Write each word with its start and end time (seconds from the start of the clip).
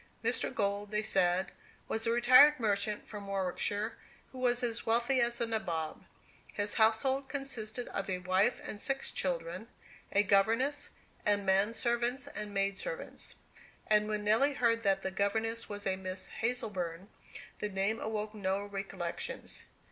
Mr. 0.23 0.51
Gold, 0.51 0.89
they 0.89 1.03
said, 1.03 1.51
was 1.87 2.07
a 2.07 2.11
retired 2.11 2.59
merchant 2.59 3.05
from 3.05 3.27
Warwickshire, 3.27 3.95
who 4.31 4.39
was 4.39 4.63
as 4.63 4.83
wealthy 4.83 5.21
as 5.21 5.39
a 5.39 5.45
nabob. 5.45 6.03
His 6.51 6.73
household 6.73 7.29
consisted 7.29 7.87
of 7.89 8.09
a 8.09 8.17
wife 8.17 8.59
and 8.63 8.81
six 8.81 9.11
children, 9.11 9.67
a 10.11 10.23
governess, 10.23 10.89
and 11.23 11.45
menservants 11.45 12.25
and 12.25 12.51
maidservants. 12.51 13.35
And 13.85 14.07
when 14.07 14.23
Nelly 14.23 14.55
heard 14.55 14.81
that 14.81 15.03
the 15.03 15.11
governess 15.11 15.69
was 15.69 15.85
a 15.85 15.97
Miss 15.97 16.29
Hazleburn, 16.41 17.07
the 17.59 17.69
name 17.69 17.99
awoke 17.99 18.33
no 18.33 18.63
recollections. 18.63 19.65